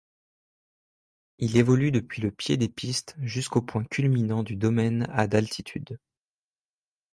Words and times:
Il 1.37 1.57
évolue 1.57 1.91
depuis 1.91 2.23
le 2.23 2.31
pied 2.31 2.57
des 2.57 2.69
pistes 2.69 3.15
jusqu'au 3.19 3.61
point 3.61 3.83
culminant 3.83 4.41
du 4.41 4.55
domaine 4.55 5.05
à 5.11 5.27
d'altitude. 5.27 5.99